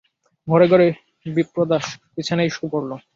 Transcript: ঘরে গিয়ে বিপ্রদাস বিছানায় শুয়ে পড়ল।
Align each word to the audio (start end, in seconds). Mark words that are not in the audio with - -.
ঘরে 0.47 0.65
গিয়ে 0.71 0.89
বিপ্রদাস 1.35 1.85
বিছানায় 2.15 2.51
শুয়ে 2.55 2.71
পড়ল। 2.73 2.91